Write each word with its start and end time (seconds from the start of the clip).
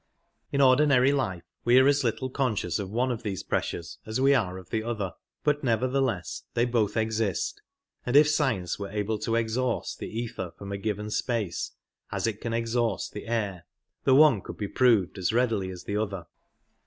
In 0.51 0.61
ordinary 0.61 1.11
life 1.11 1.43
we 1.63 1.77
are 1.77 1.87
as 1.87 2.03
little 2.03 2.31
conscious 2.31 2.79
of 2.79 2.89
one 2.89 3.11
of 3.11 3.21
these 3.21 3.43
pressures 3.43 3.99
as 4.03 4.19
we 4.19 4.33
are 4.33 4.57
of 4.57 4.71
the 4.71 4.81
other, 4.81 5.13
but 5.43 5.63
nevertheless 5.63 6.41
they 6.55 6.65
both 6.65 6.97
exist, 6.97 7.61
and 8.03 8.15
if 8.15 8.27
science 8.27 8.79
were 8.79 8.89
able 8.89 9.19
to 9.19 9.35
exhaust 9.35 9.99
the 9.99 10.09
ether 10.09 10.53
from 10.57 10.71
a 10.71 10.77
given 10.79 11.11
space, 11.11 11.73
as 12.11 12.25
it 12.25 12.41
can 12.41 12.51
exhaust 12.51 13.13
the 13.13 13.27
air, 13.27 13.67
the 14.03 14.15
one 14.15 14.41
could 14.41 14.57
be 14.57 14.67
proved 14.67 15.19
as 15.19 15.31
readily 15.31 15.69
as 15.69 15.83
the 15.83 15.97
other. 15.97 16.25